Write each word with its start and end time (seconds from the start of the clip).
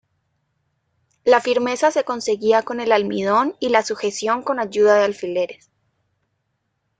La 1.25 1.41
firmeza 1.41 1.91
se 1.91 2.03
conseguía 2.03 2.63
con 2.63 2.79
el 2.79 2.91
almidón 2.91 3.55
y 3.59 3.69
la 3.69 3.83
sujeción 3.83 4.41
con 4.41 4.59
ayuda 4.59 4.95
de 4.95 5.03
alfileres. 5.03 5.69